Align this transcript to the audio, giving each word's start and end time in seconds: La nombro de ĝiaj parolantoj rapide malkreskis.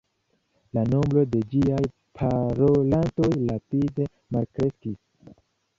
La 0.77 0.83
nombro 0.93 1.25
de 1.35 1.41
ĝiaj 1.51 1.83
parolantoj 2.21 3.31
rapide 3.43 4.13
malkreskis. 4.37 5.03